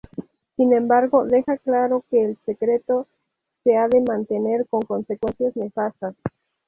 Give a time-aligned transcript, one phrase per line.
[0.57, 3.05] Sin embargo, deja claro que el secreto
[3.63, 6.15] se ha de mantener, con consecuencias nefastas.